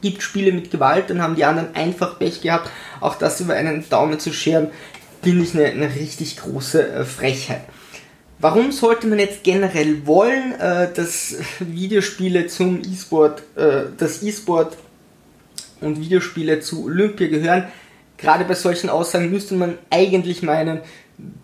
gibt 0.03 0.23
Spiele 0.23 0.53
mit 0.53 0.71
Gewalt, 0.71 1.11
dann 1.11 1.23
haben 1.23 1.37
die 1.37 1.45
anderen 1.45 1.75
einfach 1.75 2.19
Pech 2.19 2.41
gehabt. 2.41 2.69
Auch 3.01 3.15
das 3.15 3.41
über 3.41 3.55
einen 3.55 3.89
Daumen 3.89 4.19
zu 4.19 4.33
scheren, 4.33 4.69
finde 5.23 5.45
ich 5.45 5.55
eine, 5.55 5.67
eine 5.67 5.95
richtig 5.95 6.37
große 6.39 6.87
äh, 6.87 7.05
Frechheit. 7.05 7.63
Warum 8.41 8.73
sollte 8.73 9.07
man 9.07 9.21
jetzt 9.21 9.45
generell 9.45 10.07
wollen, 10.07 10.59
äh, 10.61 10.93
dass 10.93 11.37
Videospiele 11.61 12.49
zum 12.49 12.83
E-Sport, 12.83 13.43
äh, 13.57 13.85
das 13.97 14.23
E-Sport 14.23 14.77
und 15.85 16.01
Videospiele 16.01 16.61
zu 16.61 16.85
Olympia 16.85 17.29
gehören. 17.29 17.65
Gerade 18.17 18.45
bei 18.45 18.55
solchen 18.55 18.89
Aussagen 18.89 19.31
müsste 19.31 19.55
man 19.55 19.79
eigentlich 19.91 20.43
meinen, 20.43 20.81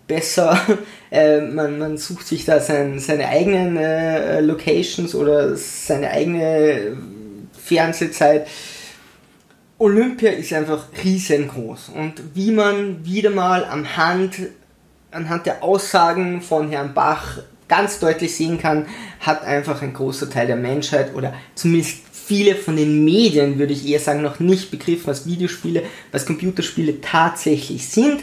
besser, 0.07 0.59
äh, 1.11 1.41
man, 1.41 1.79
man 1.79 1.97
sucht 1.97 2.27
sich 2.27 2.45
da 2.45 2.59
sein, 2.59 2.99
seine 2.99 3.27
eigenen 3.27 3.77
äh, 3.77 4.41
Locations 4.41 5.15
oder 5.15 5.55
seine 5.55 6.11
eigene 6.11 6.97
Fernsehzeit. 7.57 8.47
Olympia 9.77 10.31
ist 10.31 10.53
einfach 10.53 10.87
riesengroß 11.03 11.91
und 11.95 12.35
wie 12.35 12.51
man 12.51 13.03
wieder 13.03 13.31
mal 13.31 13.65
anhand, 13.65 14.35
anhand 15.09 15.47
der 15.47 15.63
Aussagen 15.63 16.41
von 16.41 16.69
Herrn 16.69 16.93
Bach 16.93 17.39
ganz 17.67 17.99
deutlich 17.99 18.35
sehen 18.35 18.59
kann, 18.59 18.85
hat 19.21 19.43
einfach 19.43 19.81
ein 19.81 19.93
großer 19.93 20.29
Teil 20.29 20.45
der 20.45 20.57
Menschheit 20.57 21.15
oder 21.15 21.33
zumindest 21.55 22.10
viele 22.31 22.55
von 22.55 22.77
den 22.77 23.03
Medien, 23.03 23.59
würde 23.59 23.73
ich 23.73 23.85
eher 23.85 23.99
sagen, 23.99 24.21
noch 24.21 24.39
nicht 24.39 24.71
begriffen, 24.71 25.07
was 25.07 25.25
Videospiele, 25.25 25.83
was 26.13 26.25
Computerspiele 26.25 27.01
tatsächlich 27.01 27.89
sind. 27.89 28.21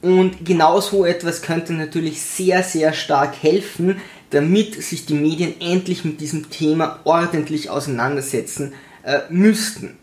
Und 0.00 0.46
genau 0.46 0.80
so 0.80 1.04
etwas 1.04 1.42
könnte 1.42 1.74
natürlich 1.74 2.22
sehr, 2.22 2.62
sehr 2.62 2.94
stark 2.94 3.34
helfen, 3.42 4.00
damit 4.30 4.82
sich 4.82 5.04
die 5.04 5.12
Medien 5.12 5.52
endlich 5.60 6.02
mit 6.02 6.22
diesem 6.22 6.48
Thema 6.48 7.00
ordentlich 7.04 7.68
auseinandersetzen 7.68 8.72
äh, 9.02 9.18
müssten. 9.28 9.98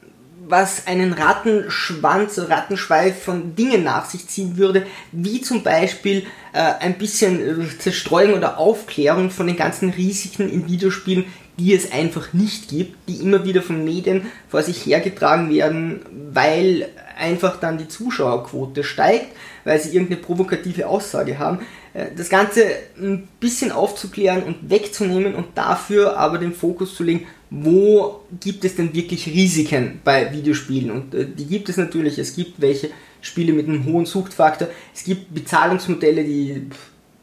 Was 0.47 0.85
einen 0.85 1.13
Rattenschwanz, 1.13 2.37
Rattenschweif 2.37 3.23
von 3.23 3.55
Dingen 3.55 3.83
nach 3.83 4.07
sich 4.07 4.27
ziehen 4.27 4.57
würde, 4.57 4.85
wie 5.11 5.41
zum 5.41 5.63
Beispiel 5.63 6.27
äh, 6.53 6.59
ein 6.59 6.99
bisschen 6.99 7.63
äh, 7.63 7.77
Zerstreuung 7.79 8.35
oder 8.35 8.59
Aufklärung 8.59 9.31
von 9.31 9.47
den 9.47 9.55
ganzen 9.55 9.89
Risiken 9.89 10.47
in 10.51 10.67
Videospielen 10.67 11.25
die 11.57 11.73
es 11.73 11.91
einfach 11.91 12.33
nicht 12.33 12.69
gibt, 12.69 12.95
die 13.07 13.17
immer 13.17 13.45
wieder 13.45 13.61
von 13.61 13.83
Medien 13.83 14.25
vor 14.49 14.63
sich 14.63 14.85
hergetragen 14.85 15.53
werden, 15.53 16.01
weil 16.31 16.89
einfach 17.17 17.59
dann 17.59 17.77
die 17.77 17.87
Zuschauerquote 17.87 18.83
steigt, 18.83 19.27
weil 19.63 19.79
sie 19.79 19.89
irgendeine 19.89 20.21
provokative 20.21 20.87
Aussage 20.87 21.37
haben. 21.37 21.59
Äh, 21.93 22.07
das 22.15 22.29
Ganze 22.29 22.65
ein 22.97 23.27
bisschen 23.39 23.71
aufzuklären 23.71 24.43
und 24.43 24.69
wegzunehmen 24.69 25.35
und 25.35 25.47
dafür 25.55 26.17
aber 26.17 26.37
den 26.37 26.53
Fokus 26.53 26.95
zu 26.95 27.03
legen, 27.03 27.27
wo 27.49 28.21
gibt 28.39 28.65
es 28.65 28.75
denn 28.75 28.95
wirklich 28.95 29.27
Risiken 29.27 30.01
bei 30.03 30.33
Videospielen? 30.33 30.89
Und 30.89 31.13
äh, 31.13 31.27
die 31.27 31.45
gibt 31.45 31.69
es 31.69 31.77
natürlich. 31.77 32.17
Es 32.17 32.35
gibt 32.35 32.59
welche 32.59 32.89
Spiele 33.21 33.53
mit 33.53 33.67
einem 33.67 33.85
hohen 33.85 34.07
Suchtfaktor. 34.07 34.69
Es 34.93 35.03
gibt 35.03 35.33
Bezahlungsmodelle, 35.33 36.23
die 36.23 36.67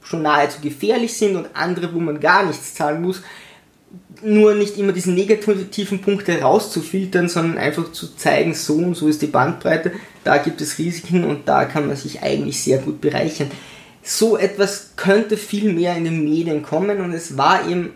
schon 0.02 0.22
nahezu 0.22 0.60
gefährlich 0.60 1.12
sind 1.14 1.36
und 1.36 1.48
andere, 1.54 1.92
wo 1.92 1.98
man 1.98 2.20
gar 2.20 2.46
nichts 2.46 2.74
zahlen 2.74 3.02
muss 3.02 3.22
nur 4.22 4.54
nicht 4.54 4.76
immer 4.78 4.92
diese 4.92 5.10
negativen 5.10 6.00
Punkte 6.00 6.40
rauszufiltern, 6.40 7.28
sondern 7.28 7.58
einfach 7.58 7.90
zu 7.92 8.14
zeigen, 8.16 8.54
so 8.54 8.74
und 8.74 8.94
so 8.94 9.08
ist 9.08 9.22
die 9.22 9.26
Bandbreite, 9.26 9.92
da 10.24 10.38
gibt 10.38 10.60
es 10.60 10.78
Risiken 10.78 11.24
und 11.24 11.48
da 11.48 11.64
kann 11.64 11.86
man 11.86 11.96
sich 11.96 12.22
eigentlich 12.22 12.62
sehr 12.62 12.78
gut 12.78 13.00
bereichern. 13.00 13.50
So 14.02 14.36
etwas 14.36 14.92
könnte 14.96 15.36
viel 15.36 15.72
mehr 15.72 15.96
in 15.96 16.04
den 16.04 16.24
Medien 16.24 16.62
kommen 16.62 17.00
und 17.00 17.12
es 17.12 17.36
war 17.36 17.68
eben 17.68 17.94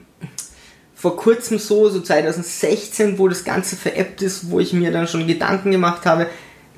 vor 0.95 1.17
kurzem 1.17 1.59
so, 1.59 1.91
so 1.91 2.01
2016, 2.01 3.19
wo 3.19 3.29
das 3.29 3.45
Ganze 3.45 3.77
veräppt 3.77 4.23
ist, 4.23 4.51
wo 4.51 4.61
ich 4.61 4.73
mir 4.73 4.91
dann 4.91 5.07
schon 5.07 5.27
Gedanken 5.27 5.71
gemacht 5.71 6.07
habe, 6.07 6.29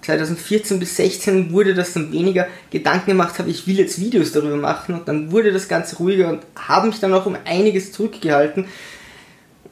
2014 0.03 0.79
bis 0.79 0.97
16 0.97 1.53
wurde 1.53 1.75
das 1.75 1.93
dann 1.93 2.13
weniger 2.13 2.47
Gedanken 2.71 3.13
gemacht 3.13 3.39
habe, 3.39 3.51
ich 3.51 3.67
will 3.67 3.79
jetzt 3.79 4.01
Videos 4.01 4.33
darüber 4.33 4.57
machen 4.57 4.95
und 4.95 5.09
dann 5.09 5.33
wurde 5.33 5.53
das 5.53 5.69
Ganze 5.69 5.97
ruhiger 5.97 6.29
und 6.29 6.41
habe 6.57 6.89
mich 6.89 7.01
dann 7.01 7.13
auch 7.15 7.27
um 7.27 7.37
einiges 7.45 7.93
zurückgehalten. 7.93 8.67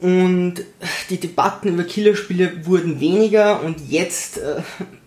Und 0.01 0.55
die 1.09 1.19
Debatten 1.19 1.69
über 1.69 1.83
Killerspiele 1.83 2.65
wurden 2.65 2.99
weniger 2.99 3.63
und 3.63 3.89
jetzt 3.89 4.37
äh, 4.37 4.61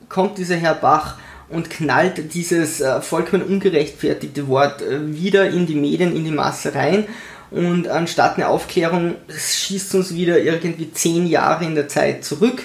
kommt 0.08 0.38
dieser 0.38 0.56
Herr 0.56 0.74
Bach 0.74 1.18
und 1.48 1.70
knallt 1.70 2.34
dieses 2.34 2.80
äh, 2.80 3.00
vollkommen 3.00 3.42
ungerechtfertigte 3.42 4.48
Wort 4.48 4.82
äh, 4.82 5.12
wieder 5.14 5.48
in 5.50 5.66
die 5.66 5.74
Medien, 5.74 6.14
in 6.14 6.24
die 6.24 6.30
Masse 6.30 6.74
rein. 6.74 7.06
Und 7.50 7.88
anstatt 7.88 8.36
eine 8.36 8.48
Aufklärung 8.48 9.14
schießt 9.28 9.94
uns 9.94 10.14
wieder 10.14 10.38
irgendwie 10.38 10.92
zehn 10.92 11.26
Jahre 11.26 11.64
in 11.64 11.74
der 11.74 11.88
Zeit 11.88 12.24
zurück. 12.24 12.64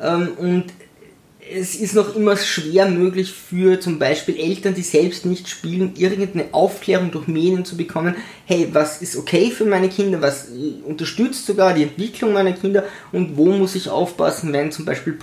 Ähm, 0.00 0.32
und 0.36 0.66
es 1.52 1.76
ist 1.76 1.94
noch 1.94 2.16
immer 2.16 2.36
schwer 2.36 2.88
möglich 2.88 3.32
für 3.32 3.78
zum 3.80 3.98
Beispiel 3.98 4.36
Eltern, 4.36 4.74
die 4.74 4.82
selbst 4.82 5.26
nicht 5.26 5.48
spielen, 5.48 5.92
irgendeine 5.96 6.46
Aufklärung 6.52 7.10
durch 7.10 7.28
Medien 7.28 7.64
zu 7.64 7.76
bekommen. 7.76 8.16
Hey, 8.46 8.68
was 8.72 9.02
ist 9.02 9.16
okay 9.16 9.50
für 9.50 9.64
meine 9.64 9.88
Kinder? 9.88 10.20
Was 10.20 10.48
äh, 10.48 10.82
unterstützt 10.84 11.46
sogar 11.46 11.74
die 11.74 11.84
Entwicklung 11.84 12.32
meiner 12.32 12.52
Kinder? 12.52 12.84
Und 13.12 13.36
wo 13.36 13.46
muss 13.46 13.74
ich 13.74 13.88
aufpassen, 13.88 14.52
wenn 14.52 14.72
zum 14.72 14.84
Beispiel 14.84 15.16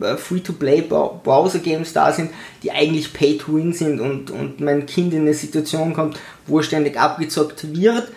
äh, 0.00 0.16
Free-to-Play-Browser-Games 0.16 1.92
da 1.92 2.12
sind, 2.12 2.30
die 2.62 2.72
eigentlich 2.72 3.12
Pay-to-Win 3.12 3.72
sind 3.72 4.00
und, 4.00 4.30
und 4.30 4.60
mein 4.60 4.86
Kind 4.86 5.12
in 5.12 5.22
eine 5.22 5.34
Situation 5.34 5.92
kommt, 5.92 6.18
wo 6.46 6.58
er 6.58 6.64
ständig 6.64 6.98
abgezockt 6.98 7.74
wird, 7.74 8.08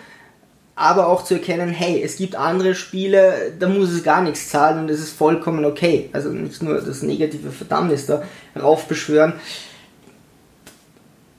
aber 0.80 1.08
auch 1.08 1.24
zu 1.24 1.34
erkennen, 1.34 1.68
hey, 1.68 2.02
es 2.02 2.16
gibt 2.16 2.34
andere 2.34 2.74
Spiele, 2.74 3.52
da 3.58 3.68
muss 3.68 3.90
es 3.90 4.02
gar 4.02 4.22
nichts 4.22 4.48
zahlen 4.48 4.78
und 4.78 4.90
es 4.90 4.98
ist 4.98 5.12
vollkommen 5.12 5.64
okay. 5.64 6.08
Also 6.12 6.30
nicht 6.30 6.62
nur 6.62 6.80
das 6.80 7.02
negative 7.02 7.50
Verdammnis 7.50 8.06
da 8.06 8.22
raufbeschwören. 8.58 9.34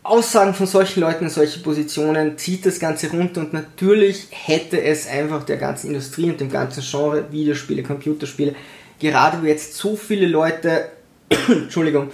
Aussagen 0.03 0.53
von 0.53 0.67
solchen 0.67 1.01
Leuten 1.01 1.25
in 1.25 1.29
solche 1.29 1.59
Positionen 1.59 2.37
zieht 2.37 2.65
das 2.65 2.79
Ganze 2.79 3.09
runter 3.09 3.41
und 3.41 3.53
natürlich 3.53 4.27
hätte 4.29 4.81
es 4.81 5.07
einfach 5.07 5.43
der 5.43 5.57
ganzen 5.57 5.87
Industrie 5.87 6.29
und 6.29 6.39
dem 6.39 6.51
ganzen 6.51 6.83
Genre 6.83 7.25
Videospiele, 7.31 7.83
Computerspiele 7.83 8.55
gerade 8.99 9.41
wo 9.41 9.45
jetzt 9.47 9.73
so 9.73 9.95
viele 9.95 10.27
Leute, 10.27 10.89
Entschuldigung, 11.49 12.11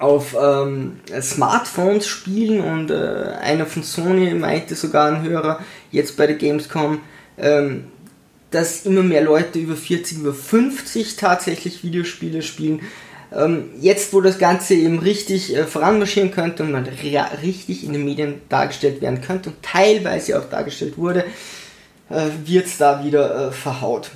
auf 0.00 0.34
ähm, 0.40 0.98
Smartphones 1.20 2.06
spielen 2.06 2.60
und 2.60 2.90
äh, 2.90 3.34
einer 3.42 3.66
von 3.66 3.82
Sony 3.82 4.32
meinte 4.34 4.74
sogar 4.74 5.12
ein 5.12 5.22
Hörer 5.22 5.60
jetzt 5.92 6.16
bei 6.16 6.26
der 6.26 6.36
Gamescom, 6.36 7.00
ähm, 7.36 7.84
dass 8.50 8.86
immer 8.86 9.02
mehr 9.02 9.22
Leute 9.22 9.58
über 9.58 9.76
40, 9.76 10.18
über 10.18 10.32
50 10.32 11.16
tatsächlich 11.16 11.84
Videospiele 11.84 12.40
spielen. 12.40 12.80
Ähm, 13.30 13.68
jetzt, 13.78 14.14
wo 14.14 14.22
das 14.22 14.38
Ganze 14.38 14.74
eben 14.74 15.00
richtig 15.00 15.54
äh, 15.54 15.64
voranmarschieren 15.64 16.30
könnte 16.30 16.62
und 16.62 16.72
man 16.72 16.88
richtig 17.42 17.84
in 17.84 17.92
den 17.92 18.04
Medien 18.06 18.40
dargestellt 18.48 19.02
werden 19.02 19.20
könnte 19.20 19.50
und 19.50 19.62
teilweise 19.62 20.40
auch 20.40 20.48
dargestellt 20.48 20.96
wurde, 20.96 21.26
äh, 22.08 22.26
wird 22.46 22.66
es 22.66 22.78
da 22.78 23.04
wieder 23.04 23.48
äh, 23.48 23.52
verhaut. 23.52 24.10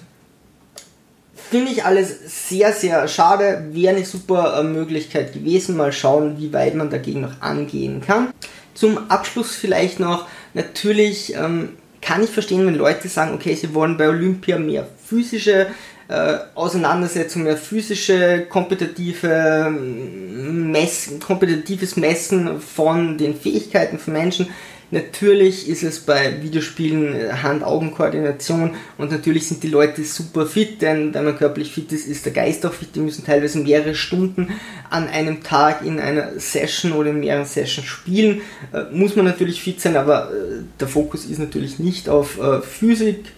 Finde 1.50 1.70
ich 1.70 1.84
alles 1.84 2.48
sehr, 2.48 2.72
sehr 2.72 3.06
schade. 3.08 3.68
Wäre 3.72 3.94
eine 3.94 4.04
super 4.04 4.58
äh, 4.58 4.62
Möglichkeit 4.62 5.32
gewesen. 5.32 5.76
Mal 5.76 5.92
schauen, 5.92 6.38
wie 6.38 6.52
weit 6.52 6.74
man 6.74 6.90
dagegen 6.90 7.20
noch 7.20 7.40
angehen 7.40 8.00
kann. 8.00 8.32
Zum 8.74 9.10
Abschluss 9.10 9.54
vielleicht 9.54 10.00
noch, 10.00 10.26
natürlich 10.52 11.34
ähm, 11.34 11.70
kann 12.02 12.24
ich 12.24 12.30
verstehen, 12.30 12.66
wenn 12.66 12.74
Leute 12.74 13.08
sagen, 13.08 13.34
okay, 13.34 13.54
sie 13.54 13.72
wollen 13.72 13.96
bei 13.96 14.08
Olympia 14.08 14.58
mehr 14.58 14.86
physische 15.06 15.68
äh, 16.08 16.38
Auseinandersetzung, 16.54 17.44
mehr 17.44 17.56
physische, 17.56 18.46
kompetitive 18.48 19.64
ähm, 19.66 20.70
Mess, 20.70 21.10
kompetitives 21.24 21.96
Messen 21.96 22.60
von 22.60 23.16
den 23.16 23.34
Fähigkeiten 23.34 23.98
von 23.98 24.12
Menschen. 24.12 24.48
Natürlich 24.90 25.68
ist 25.68 25.82
es 25.82 26.00
bei 26.00 26.42
Videospielen 26.42 27.14
äh, 27.14 27.32
Hand-Augen-Koordination 27.42 28.74
und 28.98 29.10
natürlich 29.10 29.46
sind 29.48 29.62
die 29.62 29.68
Leute 29.68 30.04
super 30.04 30.46
fit, 30.46 30.82
denn 30.82 31.14
wenn 31.14 31.24
man 31.24 31.36
körperlich 31.36 31.72
fit 31.72 31.90
ist, 31.92 32.06
ist 32.06 32.24
der 32.26 32.32
Geist 32.32 32.64
auch 32.66 32.72
fit. 32.72 32.94
Die 32.94 33.00
müssen 33.00 33.24
teilweise 33.24 33.58
mehrere 33.58 33.94
Stunden 33.94 34.48
an 34.90 35.08
einem 35.08 35.42
Tag 35.42 35.84
in 35.84 35.98
einer 35.98 36.38
Session 36.38 36.92
oder 36.92 37.10
in 37.10 37.20
mehreren 37.20 37.46
Sessions 37.46 37.86
spielen. 37.86 38.42
Äh, 38.72 38.94
muss 38.94 39.16
man 39.16 39.24
natürlich 39.24 39.62
fit 39.62 39.80
sein, 39.80 39.96
aber 39.96 40.30
äh, 40.30 40.62
der 40.78 40.88
Fokus 40.88 41.24
ist 41.24 41.38
natürlich 41.38 41.78
nicht 41.78 42.08
auf 42.08 42.38
äh, 42.38 42.60
Physik, 42.60 43.32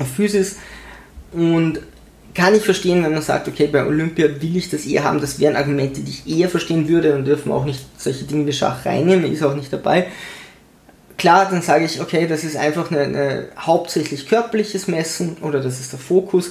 auf 0.00 0.08
Physis 0.08 0.56
und 1.32 1.80
kann 2.34 2.52
ich 2.52 2.62
verstehen, 2.62 3.04
wenn 3.04 3.12
man 3.12 3.22
sagt, 3.22 3.46
okay, 3.46 3.68
bei 3.68 3.86
Olympia 3.86 4.28
will 4.40 4.56
ich 4.56 4.68
das 4.68 4.86
eher 4.86 5.04
haben, 5.04 5.20
das 5.20 5.38
wären 5.38 5.54
Argumente, 5.54 6.00
die 6.00 6.10
ich 6.10 6.38
eher 6.38 6.48
verstehen 6.48 6.88
würde 6.88 7.14
und 7.14 7.26
dürfen 7.26 7.52
auch 7.52 7.64
nicht 7.64 7.84
solche 7.96 8.24
Dinge 8.24 8.44
wie 8.48 8.52
Schach 8.52 8.84
reinnehmen, 8.84 9.32
ist 9.32 9.44
auch 9.44 9.54
nicht 9.54 9.72
dabei 9.72 10.08
klar, 11.16 11.48
dann 11.50 11.62
sage 11.62 11.84
ich, 11.84 12.00
okay, 12.00 12.26
das 12.26 12.44
ist 12.44 12.56
einfach 12.56 12.90
eine, 12.90 13.48
hauptsächlich 13.58 14.28
körperliches 14.28 14.88
Messen 14.88 15.36
oder 15.40 15.60
das 15.60 15.80
ist 15.80 15.92
der 15.92 15.98
Fokus. 15.98 16.50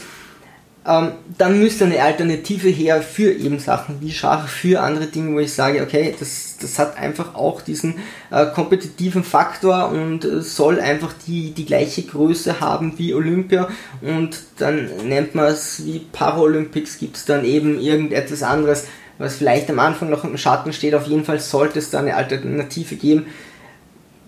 Ähm, 0.86 1.14
dann 1.38 1.60
müsste 1.60 1.86
eine 1.86 2.02
Alternative 2.04 2.68
her 2.68 3.02
für 3.02 3.32
eben 3.32 3.58
Sachen 3.60 4.02
wie 4.02 4.12
Schach, 4.12 4.50
für 4.50 4.82
andere 4.82 5.06
Dinge, 5.06 5.34
wo 5.34 5.40
ich 5.40 5.54
sage, 5.54 5.82
okay, 5.82 6.14
das, 6.20 6.58
das 6.60 6.78
hat 6.78 6.98
einfach 6.98 7.36
auch 7.36 7.62
diesen 7.62 7.96
äh, 8.32 8.48
kompetitiven 8.48 9.24
Faktor 9.24 9.90
und 9.90 10.26
äh, 10.26 10.42
soll 10.42 10.82
einfach 10.82 11.14
die, 11.26 11.52
die 11.52 11.66
gleiche 11.66 12.04
Größe 12.04 12.60
haben 12.60 12.98
wie 12.98 13.14
Olympia 13.14 13.70
und 14.02 14.38
dann 14.58 14.90
nennt 15.08 15.36
man 15.36 15.46
es 15.46 15.86
wie 15.86 16.00
Paralympics, 16.00 16.98
gibt 16.98 17.16
es 17.16 17.24
dann 17.24 17.46
eben 17.46 17.80
irgendetwas 17.80 18.44
anderes, 18.44 18.86
was 19.20 19.36
vielleicht 19.36 19.70
am 19.70 19.80
Anfang 19.80 20.10
noch 20.10 20.26
im 20.26 20.38
Schatten 20.38 20.74
steht. 20.74 20.96
Auf 20.96 21.08
jeden 21.08 21.24
Fall 21.24 21.40
sollte 21.40 21.80
es 21.80 21.92
da 21.92 22.00
eine 22.00 22.18
Alternative 22.18 22.96
geben 22.98 23.28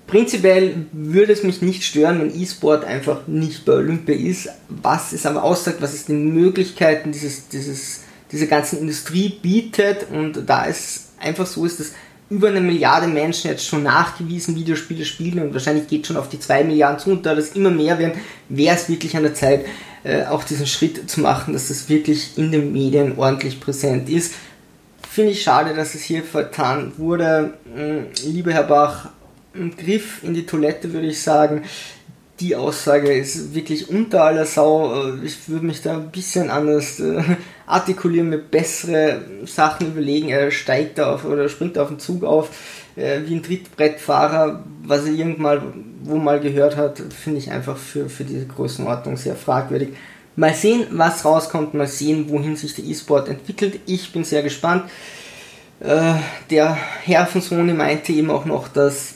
Prinzipiell 0.08 0.86
würde 0.92 1.34
es 1.34 1.44
mich 1.44 1.62
nicht 1.62 1.84
stören, 1.84 2.20
wenn 2.20 2.42
E-Sport 2.42 2.86
einfach 2.86 3.28
nicht 3.28 3.66
bei 3.66 3.74
Olympia 3.74 4.16
ist. 4.16 4.50
Was 4.70 5.14
es 5.14 5.26
aber 5.26 5.44
aussagt, 5.44 5.82
was 5.82 5.94
es 5.94 6.06
den 6.06 6.34
Möglichkeiten 6.34 7.12
dieses, 7.12 7.48
dieses, 7.48 8.02
dieser 8.32 8.46
ganzen 8.46 8.80
Industrie 8.80 9.30
bietet 9.42 10.08
und 10.12 10.48
da 10.48 10.68
es 10.68 11.08
einfach 11.20 11.48
so 11.48 11.66
ist, 11.66 11.80
dass 11.80 11.94
über 12.30 12.50
eine 12.50 12.62
Milliarde 12.62 13.08
Menschen 13.08 13.52
jetzt 13.52 13.66
schon 13.66 13.84
nachgewiesen 13.84 14.56
Videospiele 14.56 15.06
spielen 15.06 15.40
und 15.40 15.54
wahrscheinlich 15.54 15.88
geht 15.88 16.08
schon 16.08 16.18
auf 16.18 16.30
die 16.30 16.40
zwei 16.40 16.64
Milliarden 16.64 17.00
zu 17.00 17.12
und 17.12 17.26
da 17.26 17.36
das 17.36 17.52
immer 17.52 17.70
mehr 17.70 18.00
werden, 18.00 18.20
wäre 18.50 18.76
es 18.76 18.90
wirklich 18.90 19.16
an 19.16 19.24
der 19.24 19.36
Zeit, 19.36 19.66
äh, 20.04 20.26
auch 20.26 20.44
diesen 20.44 20.68
Schritt 20.68 21.10
zu 21.10 21.22
machen, 21.22 21.54
dass 21.54 21.68
das 21.68 21.88
wirklich 21.90 22.38
in 22.38 22.52
den 22.52 22.72
Medien 22.72 23.18
ordentlich 23.18 23.60
präsent 23.60 24.10
ist. 24.10 24.34
Finde 25.10 25.32
ich 25.32 25.44
schade, 25.44 25.74
dass 25.74 25.96
es 25.96 26.02
hier 26.02 26.24
vertan 26.24 26.94
wurde. 26.98 27.54
Hm, 27.74 28.08
lieber 28.24 28.52
Herr 28.52 28.64
Bach, 28.64 29.10
Griff 29.78 30.24
in 30.24 30.34
die 30.34 30.46
Toilette, 30.46 30.92
würde 30.94 31.08
ich 31.08 31.22
sagen. 31.22 31.64
Die 32.40 32.56
Aussage 32.56 33.14
ist 33.14 33.56
wirklich 33.56 33.90
unter 33.90 34.24
aller 34.24 34.46
Sau. 34.46 35.08
Äh, 35.08 35.26
ich 35.26 35.48
würde 35.48 35.66
mich 35.66 35.82
da 35.82 35.94
ein 35.96 36.12
bisschen 36.12 36.50
anders 36.50 37.00
äh, 37.00 37.22
artikulieren, 37.66 38.30
mir 38.30 38.40
bessere 38.40 39.22
Sachen 39.46 39.88
überlegen. 39.88 40.30
Er 40.30 40.52
steigt 40.52 40.98
da 40.98 41.14
auf 41.14 41.26
oder 41.26 41.48
springt 41.48 41.78
auf 41.78 41.88
den 41.88 42.00
Zug 42.00 42.24
auf, 42.24 42.50
äh, 42.96 43.22
wie 43.26 43.36
ein 43.36 43.44
Trittbrettfahrer, 43.44 44.64
was 44.84 45.06
er 45.06 45.14
irgendwann 45.14 45.96
wo 46.06 46.18
mal 46.18 46.40
gehört 46.40 46.78
hat, 46.78 47.00
finde 47.00 47.40
ich 47.40 47.52
einfach 47.52 47.78
für, 47.78 48.10
für 48.10 48.24
diese 48.24 48.46
Größenordnung 48.46 49.18
sehr 49.18 49.36
fragwürdig. 49.36 49.90
Mal 50.36 50.54
sehen, 50.54 50.86
was 50.92 51.26
rauskommt, 51.26 51.74
mal 51.74 51.88
sehen, 51.88 52.30
wohin 52.30 52.56
sich 52.56 52.76
der 52.76 52.86
E-Sport 52.86 53.30
entwickelt. 53.30 53.80
Ich 53.86 54.12
bin 54.12 54.24
sehr 54.24 54.44
gespannt. 54.44 54.84
Äh, 55.80 56.14
der 56.50 56.78
Herr 57.04 57.26
von 57.26 57.42
Sony 57.42 57.74
meinte 57.74 58.12
eben 58.12 58.30
auch 58.30 58.46
noch, 58.46 58.68
dass 58.68 59.14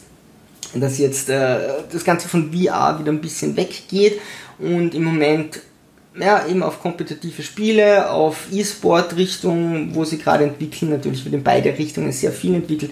dass 0.76 0.98
jetzt 0.98 1.30
äh, 1.30 1.60
das 1.92 2.04
Ganze 2.04 2.28
von 2.28 2.52
VR 2.54 3.00
wieder 3.00 3.12
ein 3.12 3.22
bisschen 3.22 3.56
weggeht 3.58 4.20
und 4.60 4.94
im 4.94 5.04
Moment 5.04 5.62
ja, 6.20 6.46
eben 6.48 6.64
auf 6.64 6.82
kompetitive 6.82 7.44
Spiele, 7.44 8.10
auf 8.10 8.48
E-Sport-Richtung, 8.52 9.96
wo 9.96 10.04
sie 10.04 10.18
gerade 10.18 10.44
entwickeln, 10.44 10.92
natürlich 10.92 11.24
wird 11.24 11.36
in 11.36 11.44
beide 11.44 11.78
Richtungen 11.78 12.12
sehr 12.12 12.32
viel 12.32 12.56
entwickelt. 12.56 12.92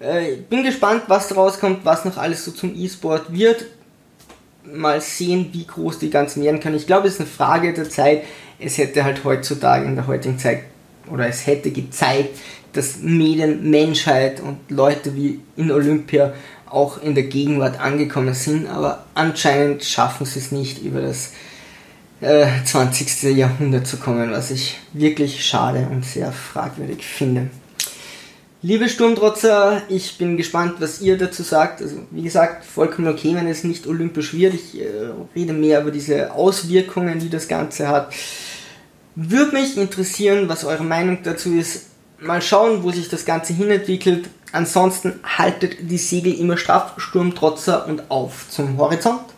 Äh, 0.00 0.36
bin 0.48 0.62
gespannt, 0.62 1.02
was 1.08 1.28
daraus 1.28 1.58
kommt, 1.58 1.84
was 1.84 2.04
noch 2.04 2.16
alles 2.16 2.44
so 2.44 2.52
zum 2.52 2.74
E-Sport 2.74 3.32
wird. 3.32 3.66
Mal 4.64 5.00
sehen, 5.00 5.50
wie 5.52 5.66
groß 5.66 5.98
die 5.98 6.10
ganzen 6.10 6.42
werden 6.42 6.60
können. 6.60 6.76
Ich 6.76 6.86
glaube, 6.86 7.06
es 7.06 7.14
ist 7.14 7.20
eine 7.20 7.28
Frage 7.28 7.74
der 7.74 7.88
Zeit. 7.88 8.22
Es 8.58 8.78
hätte 8.78 9.04
halt 9.04 9.24
heutzutage 9.24 9.84
in 9.84 9.94
der 9.94 10.06
heutigen 10.06 10.38
Zeit 10.38 10.62
oder 11.10 11.26
es 11.28 11.46
hätte 11.46 11.70
gezeigt, 11.70 12.38
dass 12.72 12.98
Medien, 13.00 13.70
Menschheit 13.70 14.40
und 14.40 14.58
Leute 14.70 15.14
wie 15.14 15.40
in 15.56 15.70
Olympia 15.70 16.32
auch 16.70 17.02
in 17.02 17.14
der 17.14 17.24
Gegenwart 17.24 17.80
angekommen 17.80 18.34
sind, 18.34 18.66
aber 18.66 19.04
anscheinend 19.14 19.84
schaffen 19.84 20.26
sie 20.26 20.38
es 20.38 20.52
nicht 20.52 20.82
über 20.82 21.00
das 21.00 21.32
äh, 22.20 22.46
20. 22.64 23.36
Jahrhundert 23.36 23.86
zu 23.86 23.98
kommen, 23.98 24.30
was 24.30 24.50
ich 24.50 24.78
wirklich 24.92 25.44
schade 25.44 25.88
und 25.90 26.04
sehr 26.04 26.32
fragwürdig 26.32 27.04
finde. 27.04 27.50
Liebe 28.66 28.88
Sturmtrotzer, 28.88 29.82
ich 29.90 30.16
bin 30.16 30.38
gespannt, 30.38 30.76
was 30.78 31.02
ihr 31.02 31.18
dazu 31.18 31.42
sagt. 31.42 31.82
Also, 31.82 31.96
wie 32.10 32.22
gesagt, 32.22 32.64
vollkommen 32.64 33.08
okay, 33.08 33.34
wenn 33.34 33.46
es 33.46 33.62
nicht 33.62 33.86
olympisch 33.86 34.32
wird. 34.32 34.54
Ich 34.54 34.80
äh, 34.80 34.86
rede 35.36 35.52
mehr 35.52 35.82
über 35.82 35.90
diese 35.90 36.32
Auswirkungen, 36.32 37.18
die 37.18 37.28
das 37.28 37.46
Ganze 37.46 37.88
hat. 37.88 38.14
Würde 39.16 39.52
mich 39.52 39.76
interessieren, 39.76 40.48
was 40.48 40.64
eure 40.64 40.82
Meinung 40.82 41.18
dazu 41.22 41.52
ist. 41.52 41.88
Mal 42.18 42.40
schauen, 42.40 42.82
wo 42.82 42.90
sich 42.90 43.08
das 43.08 43.24
Ganze 43.24 43.52
hinentwickelt. 43.52 44.28
Ansonsten 44.52 45.20
haltet 45.24 45.90
die 45.90 45.98
Segel 45.98 46.32
immer 46.34 46.56
straff, 46.56 46.94
Sturmtrotzer 46.96 47.86
und 47.86 48.10
auf 48.10 48.48
zum 48.48 48.78
Horizont. 48.78 49.33